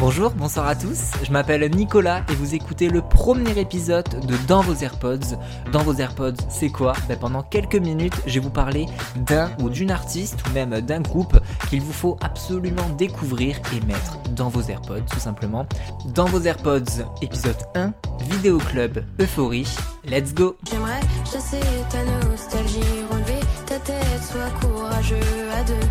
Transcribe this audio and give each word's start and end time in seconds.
Bonjour, 0.00 0.30
bonsoir 0.30 0.66
à 0.66 0.74
tous, 0.74 1.10
je 1.22 1.30
m'appelle 1.30 1.70
Nicolas 1.70 2.24
et 2.30 2.34
vous 2.34 2.54
écoutez 2.54 2.88
le 2.88 3.02
premier 3.02 3.58
épisode 3.58 4.08
de 4.26 4.34
Dans 4.48 4.62
vos 4.62 4.74
AirPods. 4.74 5.36
Dans 5.72 5.82
vos 5.82 5.92
AirPods, 5.92 6.40
c'est 6.48 6.70
quoi? 6.70 6.94
Ben 7.06 7.18
Pendant 7.18 7.42
quelques 7.42 7.76
minutes, 7.76 8.14
je 8.26 8.32
vais 8.32 8.40
vous 8.40 8.48
parler 8.48 8.86
d'un 9.14 9.50
ou 9.60 9.68
d'une 9.68 9.90
artiste 9.90 10.38
ou 10.48 10.54
même 10.54 10.80
d'un 10.80 11.02
groupe 11.02 11.38
qu'il 11.68 11.82
vous 11.82 11.92
faut 11.92 12.16
absolument 12.22 12.88
découvrir 12.96 13.60
et 13.76 13.84
mettre 13.84 14.16
dans 14.30 14.48
vos 14.48 14.62
AirPods 14.62 15.04
tout 15.10 15.20
simplement. 15.20 15.66
Dans 16.14 16.24
vos 16.24 16.40
AirPods, 16.40 17.04
épisode 17.20 17.58
1, 17.74 17.92
Vidéo 18.20 18.56
Club 18.56 19.04
Euphorie. 19.20 19.68
Let's 20.06 20.32
go 20.32 20.56
J'aimerais 20.70 21.00
chasser 21.30 21.60
ta 21.90 22.02
nostalgie, 22.26 22.80
relever 23.10 23.40
ta 23.66 23.78
tête, 23.78 24.22
sois 24.22 24.48
courageux 24.66 25.16
à 25.54 25.62
deux. 25.64 25.86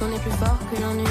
On 0.00 0.10
est 0.10 0.20
plus 0.20 0.30
fort 0.30 0.58
que 0.72 0.80
l'ennui. 0.80 1.04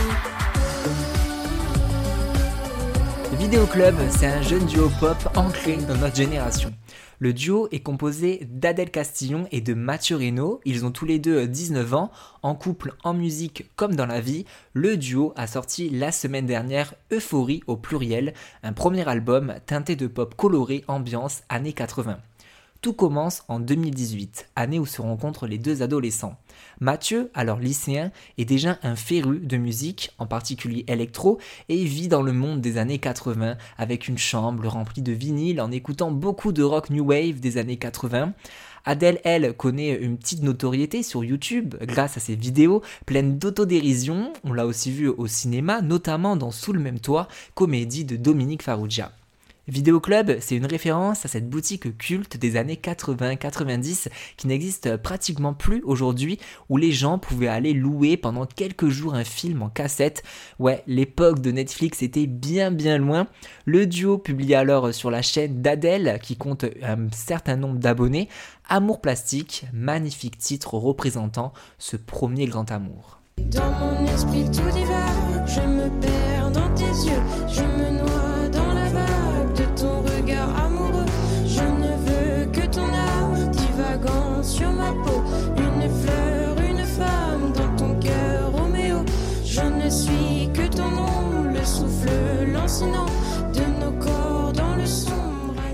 Vidéo 3.44 3.66
Club, 3.66 3.96
c'est 4.10 4.28
un 4.28 4.42
jeune 4.42 4.66
duo 4.68 4.90
pop 5.02 5.18
ancré 5.36 5.76
dans 5.76 5.98
notre 5.98 6.16
génération. 6.16 6.74
Le 7.20 7.34
duo 7.34 7.68
est 7.74 7.82
composé 7.82 8.48
d'Adèle 8.50 8.90
Castillon 8.90 9.50
et 9.52 9.60
de 9.60 9.74
Mathieu 9.74 10.16
Reynaud. 10.16 10.62
Ils 10.64 10.86
ont 10.86 10.92
tous 10.92 11.06
les 11.06 11.20
deux 11.20 11.46
19 11.46 11.94
ans. 11.94 12.10
En 12.42 12.56
couple, 12.56 12.94
en 13.04 13.14
musique 13.14 13.70
comme 13.76 13.98
dans 13.98 14.06
la 14.06 14.22
vie, 14.22 14.46
le 14.72 14.96
duo 14.96 15.34
a 15.36 15.46
sorti 15.46 15.90
la 15.90 16.14
semaine 16.14 16.46
dernière 16.46 16.94
Euphorie 17.12 17.62
au 17.68 17.76
pluriel, 17.76 18.34
un 18.64 18.72
premier 18.72 19.06
album 19.10 19.56
teinté 19.66 19.98
de 19.98 20.08
pop 20.08 20.36
coloré 20.36 20.86
ambiance 20.88 21.44
années 21.50 21.74
80. 21.74 22.20
Tout 22.84 22.92
commence 22.92 23.44
en 23.48 23.62
2018, 23.62 24.50
année 24.58 24.78
où 24.78 24.86
se 24.86 25.02
rencontrent 25.02 25.48
les 25.48 25.58
deux 25.58 25.82
adolescents. 25.84 26.36
Mathieu, 26.82 27.32
alors 27.34 27.60
lycéen, 27.60 28.12
est 28.38 28.44
déjà 28.44 28.78
un 28.84 28.98
féru 28.98 29.40
de 29.40 29.56
musique, 29.56 30.12
en 30.18 30.26
particulier 30.26 30.84
électro, 30.90 31.40
et 31.70 31.86
vit 31.86 32.10
dans 32.10 32.22
le 32.22 32.34
monde 32.34 32.60
des 32.60 32.78
années 32.78 33.00
80 33.00 33.56
avec 33.78 34.10
une 34.10 34.18
chambre 34.18 34.68
remplie 34.68 35.02
de 35.02 35.14
vinyles 35.14 35.62
en 35.62 35.72
écoutant 35.72 36.12
beaucoup 36.12 36.52
de 36.52 36.62
rock 36.62 36.90
new 36.90 37.06
wave 37.06 37.40
des 37.40 37.58
années 37.58 37.78
80. 37.78 38.34
Adèle, 38.84 39.22
elle, 39.24 39.54
connaît 39.54 39.96
une 39.96 40.18
petite 40.18 40.44
notoriété 40.44 41.04
sur 41.04 41.24
YouTube 41.24 41.76
grâce 41.84 42.18
à 42.18 42.20
ses 42.20 42.36
vidéos 42.36 42.82
pleines 43.06 43.38
d'autodérision. 43.40 44.34
On 44.44 44.52
l'a 44.52 44.66
aussi 44.66 44.92
vu 44.92 45.08
au 45.08 45.28
cinéma, 45.28 45.82
notamment 45.82 46.36
dans 46.36 46.52
Sous 46.52 46.74
le 46.74 46.82
même 46.82 47.00
toit, 47.00 47.30
comédie 47.56 48.04
de 48.04 48.18
Dominique 48.18 48.62
Farrugia. 48.62 49.14
Vidéo 49.70 50.02
Club, 50.02 50.38
c'est 50.42 50.58
une 50.58 50.66
référence 50.66 51.26
à 51.26 51.30
cette 51.30 51.50
boutique 51.50 51.98
culte 51.98 52.36
des 52.36 52.58
années 52.58 52.80
80-90 52.84 54.10
qui 54.36 54.48
n'existe 54.48 54.98
pratiquement 54.98 55.54
plus 55.54 55.82
aujourd'hui, 55.86 56.38
où 56.68 56.76
les 56.76 56.92
gens 56.92 57.18
pouvaient 57.18 57.48
aller 57.48 57.72
louer 57.74 58.18
pendant 58.18 58.46
quelques 58.46 58.90
jours 58.90 59.14
un 59.14 59.24
film 59.24 59.62
en 59.62 59.70
cassette. 59.70 60.24
Ouais, 60.60 60.84
l'époque 60.86 61.40
de 61.40 61.52
Netflix 61.52 62.04
était 62.04 62.28
bien 62.28 62.72
bien 62.72 62.98
loin. 62.98 63.28
Le 63.66 63.86
duo 63.86 64.18
publie 64.18 64.54
alors 64.54 64.94
sur 64.94 65.10
la 65.10 65.22
chaîne 65.22 65.62
d'Adèle, 65.62 66.20
qui 66.22 66.36
compte 66.36 66.66
un 66.82 67.08
certain 67.14 67.56
nombre 67.56 67.80
d'abonnés, 67.80 68.28
Amour 68.68 69.00
plastique, 69.00 69.66
magnifique 69.72 70.38
titre 70.38 70.74
représentant 70.74 71.54
ce 71.78 71.96
premier 71.96 72.48
grand 72.48 72.70
amour. 72.72 73.20
Dans 73.38 73.72
mon 73.72 74.06
esprit 74.08 74.46
tout 74.46 74.70
divers, 74.72 75.46
je 75.48 75.62
me 75.62 75.90
perds 76.02 76.23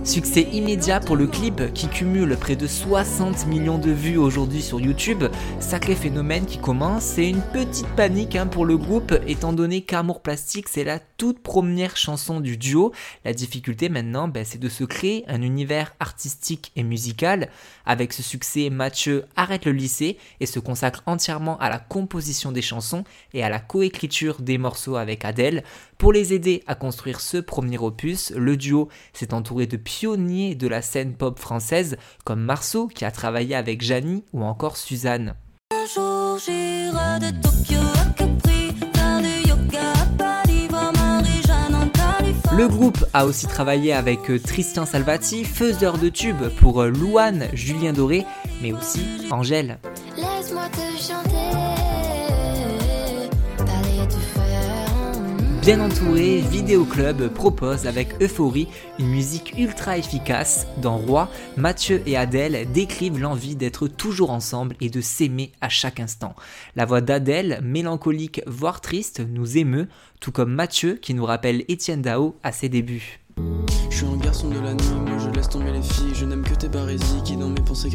Succès 0.10 0.48
immédiat 0.52 1.00
pour 1.00 1.16
le 1.16 1.28
clip 1.28 1.72
qui 1.76 1.88
cumule 1.88 2.36
près 2.36 2.56
de 2.56 2.66
60 2.66 3.46
millions 3.46 3.78
de 3.78 3.92
vues 3.92 4.18
aujourd'hui 4.18 4.64
sur 4.64 4.80
YouTube. 4.80 5.24
Sacré 5.60 5.94
phénomène 5.94 6.48
qui 6.48 6.58
commence. 6.58 7.04
C'est 7.04 7.30
une 7.30 7.44
petite 7.44 7.86
panique 7.90 8.36
hein, 8.36 8.48
pour 8.48 8.66
le 8.66 8.76
groupe 8.76 9.14
étant 9.28 9.54
donné 9.54 9.82
qu'Amour 9.82 10.24
Plastique 10.24 10.68
c'est 10.68 10.84
la 10.84 10.98
toute 10.98 11.44
première 11.44 11.96
chanson 11.96 12.40
du 12.40 12.58
duo. 12.58 12.92
La 13.24 13.34
difficulté 13.34 13.88
maintenant 13.88 14.28
ben, 14.28 14.44
c'est 14.46 14.58
de 14.58 14.68
se 14.68 14.84
créer 14.84 15.26
un 15.28 15.44
univers 15.44 15.94
artistique 16.00 16.72
et 16.76 16.82
musical. 16.82 17.50
Avec 17.86 18.12
ce 18.12 18.24
succès, 18.24 18.72
Mathieu 18.72 19.26
arrête 19.36 19.66
le 19.66 19.74
lycée 19.74 20.18
et 20.40 20.48
se 20.48 20.60
consacre 20.60 21.04
entièrement 21.06 21.60
à 21.60 21.70
la 21.70 21.78
composition 21.78 22.52
des 22.52 22.64
chansons 22.64 23.04
et 23.36 23.44
à 23.44 23.50
la 23.50 23.60
coécriture 23.60 24.42
des 24.42 24.58
morceaux 24.58 24.96
avec 24.96 25.24
Adèle. 25.24 25.64
Pour 26.00 26.12
les 26.14 26.34
aider 26.34 26.64
à 26.66 26.74
construire 26.76 27.20
ce 27.20 27.36
premier 27.36 27.78
opus, 27.78 28.32
le 28.32 28.56
duo 28.56 28.88
s'est 29.12 29.34
entouré 29.34 29.68
de 29.68 29.76
pionniers 29.76 30.56
de 30.56 30.66
la 30.66 30.82
scène 30.82 31.14
pop 31.14 31.38
française 31.38 31.98
comme 32.24 32.40
Marceau 32.40 32.88
qui 32.88 33.04
a 33.04 33.12
travaillé 33.12 33.54
avec 33.54 33.82
Janie 33.82 34.24
ou 34.32 34.46
encore 34.46 34.78
Suzanne. 34.78 35.36
Jour 35.94 36.38
de 36.38 37.42
Tokyo 37.42 37.82
à 37.96 38.06
Capri, 38.14 38.74
yoga 39.46 39.92
à. 40.24 40.44
Le 42.56 42.70
groupe 42.70 43.04
a 43.14 43.26
aussi 43.26 43.48
travaillé 43.48 43.92
avec 43.92 44.32
euh, 44.32 44.40
Tristan 44.40 44.86
Salvati, 44.86 45.44
faiseur 45.44 45.98
de 45.98 46.08
tubes 46.08 46.48
pour 46.60 46.82
euh, 46.82 46.90
Louane, 46.90 47.50
Julien 47.54 47.92
Doré, 47.92 48.26
mais 48.62 48.72
aussi 48.72 49.02
Angèle. 49.32 49.80
Laisse-moi 50.16 50.70
te 50.70 51.02
chanter, 51.02 51.89
Bien 55.70 55.82
entouré, 55.82 56.40
Vidéo 56.40 56.84
Club 56.84 57.28
propose 57.28 57.86
avec 57.86 58.20
Euphorie 58.24 58.68
une 58.98 59.10
musique 59.10 59.54
ultra 59.56 60.00
efficace. 60.00 60.66
Dans 60.78 60.98
Roi, 60.98 61.30
Mathieu 61.58 62.02
et 62.08 62.18
Adèle 62.18 62.72
décrivent 62.72 63.20
l'envie 63.20 63.56
d'être 63.56 63.88
toujours 63.88 64.32
ensemble 64.32 64.76
et 64.82 64.90
de 64.90 65.00
s'aimer 65.00 65.52
à 65.62 65.70
chaque 65.70 66.00
instant. 66.00 66.34
La 66.76 66.86
voix 66.86 67.02
d'Adèle, 67.02 67.60
mélancolique 67.62 68.42
voire 68.48 68.82
triste, 68.82 69.22
nous 69.32 69.60
émeut, 69.60 69.88
tout 70.20 70.32
comme 70.32 70.52
Mathieu 70.52 70.96
qui 70.96 71.14
nous 71.14 71.24
rappelle 71.24 71.64
Étienne 71.68 72.02
Dao 72.02 72.36
à 72.42 72.52
ses 72.52 72.70
débuts. 72.70 73.20
Je 73.92 73.96
suis 73.96 74.08
un 74.08 74.18
garçon 74.18 74.50
de 74.50 74.60
la 74.60 74.76
je 75.20 75.30
laisse 75.30 75.50
tomber 75.50 75.72
les 75.72 75.84
filles, 75.84 76.16
je 76.16 76.26
n'aime 76.26 76.42
que 76.42 76.56
tes 76.56 76.68
qui 77.24 77.38
dans 77.38 77.50
mes 77.50 77.62
pensées. 77.62 77.90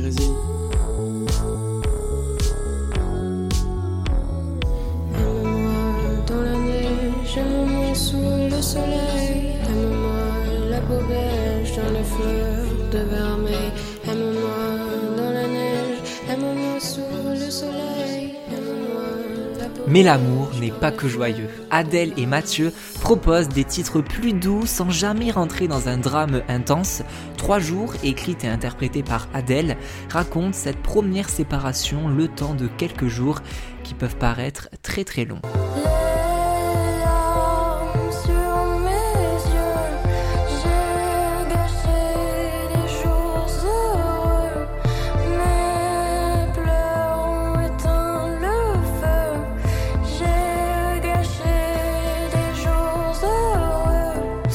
Sous 7.94 8.16
le 8.16 8.60
soleil. 8.60 9.54
Aime-moi 9.68 10.68
la 10.68 10.80
peau 10.80 10.98
beige 11.08 11.76
dans 11.76 11.92
les 11.92 12.04
fleurs 12.04 12.90
de 12.90 12.98
vermeil. 12.98 13.72
Aime-moi 14.06 15.16
dans 15.16 15.30
la 15.30 15.46
neige, 15.46 15.98
aime-moi 16.28 16.80
sous 16.80 17.00
le 17.30 17.50
soleil. 17.50 18.34
Aime-moi 18.48 19.60
la 19.60 19.66
peau 19.66 19.82
Mais 19.86 20.02
l'amour 20.02 20.50
n'est 20.60 20.72
pas 20.72 20.90
que 20.90 21.06
joyeux. 21.06 21.48
Adèle 21.70 22.12
et 22.16 22.26
Mathieu 22.26 22.72
proposent 23.00 23.48
des 23.48 23.64
titres 23.64 24.00
plus 24.00 24.32
doux 24.32 24.66
sans 24.66 24.90
jamais 24.90 25.30
rentrer 25.30 25.68
dans 25.68 25.88
un 25.88 25.98
drame 25.98 26.42
intense. 26.48 27.02
Trois 27.36 27.60
jours, 27.60 27.94
écrite 28.02 28.42
et 28.42 28.48
interprétée 28.48 29.04
par 29.04 29.28
Adèle, 29.32 29.76
racontent 30.10 30.52
cette 30.52 30.82
première 30.82 31.28
séparation 31.28 32.08
le 32.08 32.26
temps 32.26 32.54
de 32.54 32.66
quelques 32.66 33.08
jours 33.08 33.40
qui 33.84 33.94
peuvent 33.94 34.16
paraître 34.16 34.68
très 34.82 35.04
très 35.04 35.24
longs. 35.24 35.42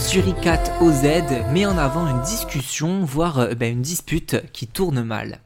Suricat 0.10 0.64
OZ 0.82 1.04
met 1.54 1.68
en 1.68 1.78
avant 1.78 2.08
une 2.08 2.22
discussion, 2.24 3.06
voire 3.06 3.38
euh, 3.38 3.54
ben, 3.54 3.74
une 3.74 3.84
dispute 3.84 4.42
qui 4.54 4.66
tourne 4.66 5.04
mal. 5.04 5.38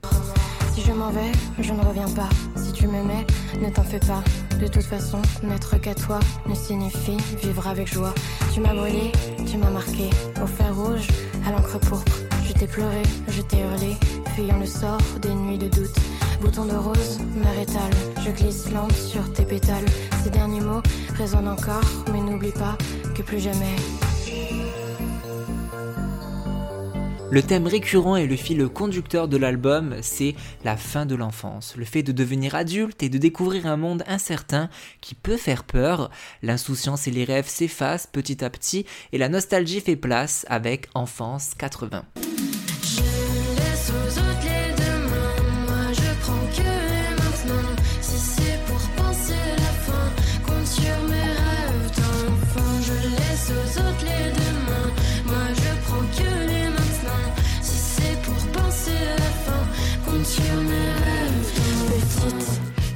Si 0.74 0.80
je 0.80 0.94
m'en 0.94 1.10
vais, 1.10 1.34
je 1.60 1.74
ne 1.74 1.82
reviens 1.82 2.08
pas. 2.08 2.30
Si 2.56 2.72
tu 2.72 2.88
m'aimais, 2.88 3.28
ne 3.62 3.70
t'en 3.70 3.84
fais 3.84 4.00
pas. 4.00 4.24
De 4.62 4.68
toute 4.68 4.84
façon, 4.84 5.22
n'être 5.44 5.76
qu'à 5.82 5.94
toi 5.94 6.18
ne 6.48 6.56
signifie 6.56 7.18
vivre 7.44 7.68
avec 7.68 7.94
joie. 7.94 8.14
Tu 8.54 8.62
m'as 8.62 8.74
brûlé, 8.74 9.12
tu 9.46 9.58
m'as 9.58 9.70
marqué. 9.70 10.10
Au 10.42 10.48
fer 10.48 10.74
rouge, 10.74 11.10
à 11.46 11.52
l'encre 11.52 11.78
pourpre. 11.80 12.14
Je 12.48 12.54
t'ai 12.54 12.68
pleuré, 12.68 13.04
je 13.28 13.42
t'ai 13.42 13.58
hurlé, 13.58 13.98
fuyant 14.34 14.60
le 14.60 14.66
sort 14.66 15.02
des 15.22 15.34
nuits 15.34 15.58
de 15.58 15.68
doute. 15.68 15.96
Bouton 16.40 16.64
de 16.64 16.76
rose, 16.76 17.20
mer 17.36 17.60
étale. 17.62 17.92
Je 18.26 18.32
glisse 18.32 18.72
lente 18.72 18.94
sur 18.94 19.30
tes 19.34 19.44
pétales. 19.44 19.90
Ces 20.24 20.30
derniers 20.30 20.62
mots 20.62 20.82
résonnent 21.18 21.50
encore, 21.50 21.84
mais 22.14 22.22
n'oublie 22.22 22.54
pas 22.54 22.78
que 23.14 23.24
plus 23.24 23.42
jamais. 23.42 23.76
Le 27.34 27.42
thème 27.42 27.66
récurrent 27.66 28.16
et 28.16 28.28
le 28.28 28.36
fil 28.36 28.68
conducteur 28.68 29.28
de 29.28 29.38
l'album, 29.38 29.96
c'est 30.04 30.36
la 30.64 30.78
fin 30.78 31.08
de 31.08 31.16
l'enfance, 31.16 31.74
le 31.76 31.84
fait 31.84 32.04
de 32.04 32.12
devenir 32.12 32.54
adulte 32.54 33.02
et 33.02 33.10
de 33.10 33.18
découvrir 33.18 33.66
un 33.66 33.76
monde 33.76 34.04
incertain 34.06 34.70
qui 35.02 35.16
peut 35.16 35.38
faire 35.38 35.64
peur. 35.64 36.12
L'insouciance 36.44 37.08
et 37.08 37.12
les 37.12 37.24
rêves 37.24 37.48
s'effacent 37.48 38.06
petit 38.06 38.46
à 38.46 38.52
petit 38.52 38.86
et 39.14 39.18
la 39.18 39.30
nostalgie 39.30 39.82
fait 39.82 39.96
place 39.96 40.46
avec 40.48 40.90
Enfance 40.94 41.56
80. 41.58 42.04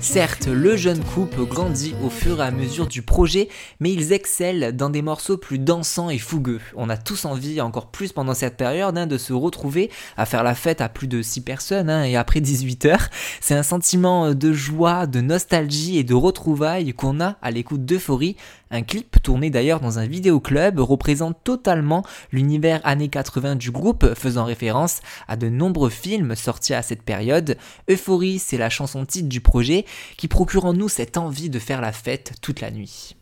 Certes, 0.09 0.47
le 0.47 0.77
jeune 0.77 1.03
couple 1.03 1.43
grandit 1.45 1.93
au 2.01 2.09
fur 2.09 2.39
et 2.39 2.45
à 2.45 2.49
mesure 2.49 2.87
du 2.87 3.01
projet, 3.01 3.49
mais 3.81 3.91
ils 3.91 4.13
excellent 4.13 4.71
dans 4.71 4.89
des 4.89 5.01
morceaux 5.01 5.35
plus 5.35 5.59
dansants 5.59 6.09
et 6.09 6.17
fougueux. 6.17 6.61
On 6.77 6.89
a 6.89 6.95
tous 6.95 7.25
envie, 7.25 7.59
encore 7.59 7.91
plus 7.91 8.13
pendant 8.13 8.33
cette 8.33 8.55
période, 8.55 8.97
hein, 8.97 9.05
de 9.05 9.17
se 9.17 9.33
retrouver 9.33 9.91
à 10.15 10.25
faire 10.25 10.43
la 10.43 10.55
fête 10.55 10.79
à 10.79 10.87
plus 10.87 11.07
de 11.07 11.21
6 11.21 11.41
personnes 11.41 11.89
hein, 11.89 12.05
et 12.05 12.15
après 12.15 12.39
18 12.39 12.85
heures. 12.85 13.09
C'est 13.41 13.53
un 13.53 13.63
sentiment 13.63 14.33
de 14.33 14.53
joie, 14.53 15.07
de 15.07 15.19
nostalgie 15.19 15.97
et 15.97 16.05
de 16.05 16.13
retrouvailles 16.13 16.93
qu'on 16.93 17.19
a 17.19 17.35
à 17.41 17.51
l'écoute 17.51 17.83
d'Euphorie. 17.83 18.37
Un 18.71 18.81
clip 18.81 19.21
tourné 19.21 19.49
d'ailleurs 19.49 19.79
dans 19.79 19.99
un 19.99 20.05
vidéoclub 20.05 20.79
représente 20.79 21.43
totalement 21.43 22.03
l'univers 22.31 22.81
années 22.83 23.09
80 23.09 23.55
du 23.55 23.71
groupe, 23.71 24.13
faisant 24.15 24.45
référence 24.45 24.99
à 25.27 25.35
de 25.35 25.49
nombreux 25.49 25.89
films 25.89 26.35
sortis 26.35 26.73
à 26.73 26.81
cette 26.81 27.03
période. 27.03 27.57
Euphorie, 27.89 28.39
c'est 28.39 28.57
la 28.57 28.69
chanson 28.69 29.05
titre 29.05 29.29
du 29.29 29.41
projet 29.41 29.85
qui 30.17 30.27
procure 30.27 30.65
en 30.65 30.73
nous 30.73 30.89
cette 30.89 31.17
envie 31.17 31.49
de 31.49 31.59
faire 31.59 31.81
la 31.81 31.91
fête 31.91 32.33
toute 32.41 32.61
la 32.61 32.71
nuit. 32.71 33.15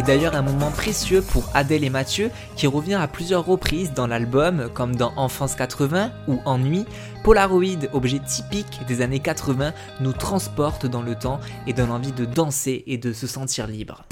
Est 0.00 0.02
d'ailleurs 0.02 0.34
un 0.34 0.40
moment 0.40 0.70
précieux 0.70 1.20
pour 1.20 1.44
Adèle 1.52 1.84
et 1.84 1.90
Mathieu 1.90 2.30
qui 2.56 2.66
revient 2.66 2.94
à 2.94 3.06
plusieurs 3.06 3.44
reprises 3.44 3.92
dans 3.92 4.06
l'album 4.06 4.70
comme 4.72 4.96
dans 4.96 5.12
Enfance 5.16 5.54
80 5.54 6.10
ou 6.26 6.38
Ennui. 6.46 6.86
Polaroid, 7.22 7.86
objet 7.92 8.18
typique 8.18 8.80
des 8.88 9.02
années 9.02 9.20
80, 9.20 9.74
nous 10.00 10.12
transporte 10.14 10.86
dans 10.86 11.02
le 11.02 11.16
temps 11.16 11.38
et 11.66 11.74
donne 11.74 11.90
envie 11.90 12.12
de 12.12 12.24
danser 12.24 12.82
et 12.86 12.96
de 12.96 13.12
se 13.12 13.26
sentir 13.26 13.66
libre. 13.66 14.04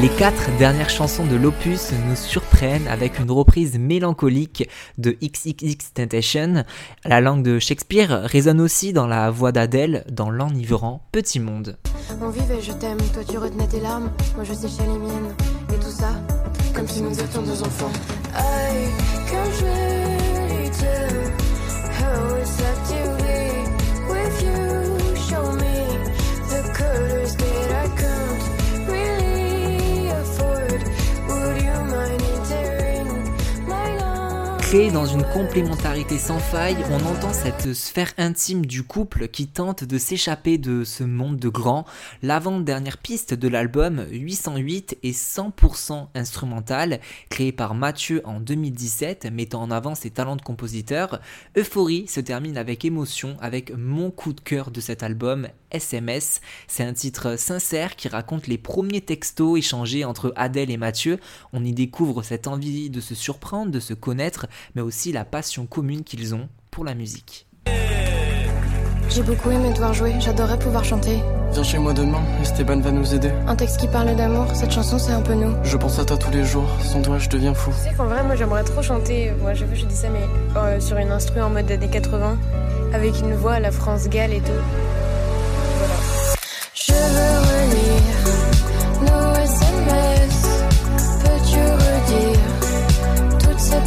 Les 0.00 0.08
quatre 0.08 0.56
dernières 0.58 0.90
chansons 0.90 1.26
de 1.26 1.34
l'opus 1.34 1.90
nous 2.08 2.14
surprennent 2.14 2.86
avec 2.86 3.18
une 3.18 3.30
reprise 3.30 3.78
mélancolique 3.78 4.68
de 4.96 5.16
XXX 5.22 5.92
Temptation. 5.92 6.64
La 7.04 7.20
langue 7.20 7.42
de 7.42 7.58
Shakespeare 7.58 8.22
résonne 8.24 8.60
aussi 8.60 8.92
dans 8.92 9.06
la 9.06 9.30
voix 9.30 9.50
d'Adèle 9.50 10.04
dans 10.10 10.30
l'enivrant 10.30 11.02
Petit 11.10 11.40
Monde. 11.40 11.76
On 12.22 12.30
vivait, 12.30 12.62
je 12.62 12.72
t'aime, 12.72 12.98
toi 13.12 13.24
tu 13.28 13.38
retenais 13.38 13.66
tes 13.66 13.80
larmes, 13.80 14.12
moi 14.36 14.44
je 14.44 14.54
séchais 14.54 14.84
les. 14.84 15.74
Et 15.74 15.78
tout 15.78 15.90
ça, 15.90 16.10
comme 16.74 16.86
si 16.86 17.02
nous 17.02 17.18
étions 17.18 17.42
deux 17.42 17.62
enfants. 17.62 17.90
Can 19.30 19.50
how 19.60 19.97
Créé 34.68 34.90
dans 34.90 35.06
une 35.06 35.24
complémentarité 35.24 36.18
sans 36.18 36.38
faille, 36.38 36.76
on 36.90 37.02
entend 37.06 37.32
cette 37.32 37.72
sphère 37.72 38.12
intime 38.18 38.66
du 38.66 38.82
couple 38.82 39.28
qui 39.28 39.46
tente 39.46 39.82
de 39.82 39.96
s'échapper 39.96 40.58
de 40.58 40.84
ce 40.84 41.04
monde 41.04 41.38
de 41.38 41.48
grands. 41.48 41.86
L'avant-dernière 42.20 42.98
piste 42.98 43.32
de 43.32 43.48
l'album 43.48 44.04
808 44.10 44.98
est 45.02 45.18
100% 45.18 46.08
instrumentale, 46.14 47.00
créée 47.30 47.50
par 47.50 47.74
Mathieu 47.74 48.20
en 48.26 48.40
2017, 48.40 49.32
mettant 49.32 49.62
en 49.62 49.70
avant 49.70 49.94
ses 49.94 50.10
talents 50.10 50.36
de 50.36 50.42
compositeur. 50.42 51.18
Euphorie 51.56 52.06
se 52.06 52.20
termine 52.20 52.58
avec 52.58 52.84
émotion 52.84 53.38
avec 53.40 53.72
mon 53.74 54.10
coup 54.10 54.34
de 54.34 54.40
cœur 54.42 54.70
de 54.70 54.82
cet 54.82 55.02
album, 55.02 55.48
SMS. 55.70 56.42
C'est 56.66 56.84
un 56.84 56.92
titre 56.92 57.36
sincère 57.38 57.96
qui 57.96 58.08
raconte 58.08 58.46
les 58.46 58.58
premiers 58.58 59.00
textos 59.00 59.58
échangés 59.58 60.04
entre 60.04 60.32
Adèle 60.36 60.70
et 60.70 60.76
Mathieu. 60.76 61.18
On 61.54 61.64
y 61.64 61.72
découvre 61.72 62.22
cette 62.22 62.46
envie 62.46 62.90
de 62.90 63.00
se 63.00 63.14
surprendre, 63.14 63.72
de 63.72 63.80
se 63.80 63.94
connaître, 63.94 64.46
mais 64.74 64.82
aussi 64.82 65.12
la 65.12 65.24
passion 65.24 65.66
commune 65.66 66.04
qu'ils 66.04 66.34
ont 66.34 66.48
pour 66.70 66.84
la 66.84 66.94
musique. 66.94 67.46
J'ai 69.10 69.22
beaucoup 69.22 69.50
aimé 69.50 69.72
devoir 69.72 69.94
jouer, 69.94 70.14
j'adorais 70.20 70.58
pouvoir 70.58 70.84
chanter. 70.84 71.22
Viens 71.52 71.62
chez 71.62 71.78
moi 71.78 71.94
demain, 71.94 72.20
Esteban 72.42 72.80
va 72.80 72.90
nous 72.90 73.14
aider. 73.14 73.30
Un 73.46 73.56
texte 73.56 73.78
qui 73.78 73.88
parle 73.88 74.14
d'amour, 74.14 74.46
cette 74.54 74.70
chanson 74.70 74.98
c'est 74.98 75.12
un 75.12 75.22
peu 75.22 75.32
nous. 75.34 75.54
Je 75.64 75.76
pense 75.78 75.98
à 75.98 76.04
toi 76.04 76.18
tous 76.18 76.30
les 76.30 76.44
jours, 76.44 76.68
sans 76.82 77.00
toi 77.00 77.18
je 77.18 77.28
deviens 77.30 77.54
fou. 77.54 77.70
Tu 77.70 77.88
sais 77.88 77.94
qu'en 77.96 78.04
vrai, 78.04 78.22
moi 78.22 78.36
j'aimerais 78.36 78.64
trop 78.64 78.82
chanter. 78.82 79.32
Moi, 79.40 79.54
je, 79.54 79.64
je 79.72 79.86
dis 79.86 79.96
ça, 79.96 80.08
mais 80.10 80.26
euh, 80.56 80.78
sur 80.78 80.98
une 80.98 81.10
instru 81.10 81.40
en 81.40 81.48
mode 81.48 81.70
années 81.70 81.88
80, 81.88 82.36
avec 82.92 83.18
une 83.20 83.34
voix 83.34 83.54
à 83.54 83.60
la 83.60 83.70
France 83.70 84.08
Gall 84.08 84.32
et 84.34 84.40
tout. 84.40 84.52
Voilà. 85.78 85.94
Je 86.74 86.92
veux 86.92 87.38
relire 87.48 88.28
nos 89.00 89.34
SMS. 89.40 90.36
Peux-tu 91.24 91.60
redire 91.60 92.40
toutes 93.40 93.58
ces 93.58 93.80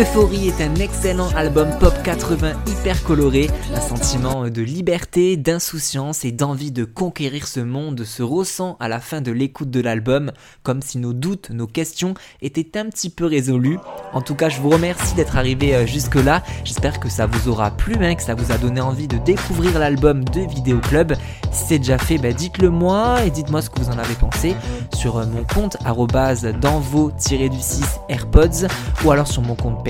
Euphorie 0.00 0.48
est 0.48 0.62
un 0.62 0.76
excellent 0.76 1.28
album 1.36 1.68
pop 1.78 1.92
80 2.02 2.54
hyper 2.66 3.02
coloré, 3.04 3.50
un 3.74 3.80
sentiment 3.82 4.48
de 4.48 4.62
liberté, 4.62 5.36
d'insouciance 5.36 6.24
et 6.24 6.32
d'envie 6.32 6.72
de 6.72 6.86
conquérir 6.86 7.46
ce 7.46 7.60
monde 7.60 8.02
se 8.04 8.22
ressent 8.22 8.78
à 8.80 8.88
la 8.88 8.98
fin 8.98 9.20
de 9.20 9.30
l'écoute 9.30 9.70
de 9.70 9.80
l'album, 9.82 10.32
comme 10.62 10.80
si 10.80 10.96
nos 10.96 11.12
doutes, 11.12 11.50
nos 11.50 11.66
questions 11.66 12.14
étaient 12.40 12.78
un 12.78 12.86
petit 12.86 13.10
peu 13.10 13.26
résolus. 13.26 13.78
En 14.14 14.22
tout 14.22 14.34
cas, 14.34 14.48
je 14.48 14.58
vous 14.62 14.70
remercie 14.70 15.14
d'être 15.16 15.36
arrivé 15.36 15.74
euh, 15.74 15.86
jusque-là, 15.86 16.42
j'espère 16.64 16.98
que 16.98 17.10
ça 17.10 17.26
vous 17.26 17.50
aura 17.50 17.70
plu, 17.70 17.94
hein, 18.00 18.14
que 18.14 18.22
ça 18.22 18.34
vous 18.34 18.52
a 18.52 18.56
donné 18.56 18.80
envie 18.80 19.06
de 19.06 19.18
découvrir 19.18 19.78
l'album 19.78 20.24
de 20.24 20.40
Vidéo 20.40 20.78
Club. 20.78 21.14
Si 21.52 21.64
c'est 21.68 21.78
déjà 21.78 21.98
fait, 21.98 22.16
bah, 22.16 22.32
dites-le 22.32 22.70
moi 22.70 23.22
et 23.26 23.30
dites-moi 23.30 23.60
ce 23.60 23.68
que 23.68 23.78
vous 23.78 23.90
en 23.90 23.98
avez 23.98 24.14
pensé 24.14 24.56
sur 24.94 25.18
euh, 25.18 25.26
mon 25.26 25.44
compte 25.44 25.76
arrobase 25.84 26.46
dans 26.62 26.80
vos 26.80 27.10
du 27.10 27.60
6 27.60 27.82
AirPods 28.08 28.66
ou 29.04 29.10
alors 29.10 29.28
sur 29.28 29.42
mon 29.42 29.54
compte 29.54 29.84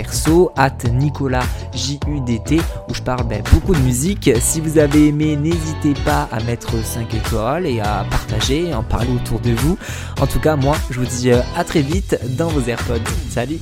at 0.57 0.89
Nicolas 0.93 1.45
JUDT 1.75 2.61
où 2.89 2.95
je 2.95 3.03
parle 3.03 3.27
ben, 3.27 3.43
beaucoup 3.53 3.75
de 3.75 3.81
musique. 3.81 4.31
Si 4.41 4.61
vous 4.61 4.79
avez 4.79 5.09
aimé, 5.09 5.37
n'hésitez 5.37 5.95
pas 6.05 6.29
à 6.33 6.41
mettre 6.45 6.83
5 6.83 7.15
étoiles 7.15 7.67
et 7.67 7.81
à 7.81 8.05
partager, 8.11 8.73
en 8.75 8.83
parler 8.83 9.11
autour 9.15 9.41
de 9.41 9.53
vous. 9.53 9.79
En 10.21 10.27
tout 10.27 10.41
cas, 10.41 10.57
moi, 10.57 10.77
je 10.91 11.01
vous 11.01 11.07
dis 11.07 11.31
euh, 11.31 11.41
à 11.57 11.65
très 11.65 11.83
vite 11.83 12.19
dans 12.37 12.49
vos 12.49 12.61
AirPods. 12.61 13.11
Salut 13.31 13.61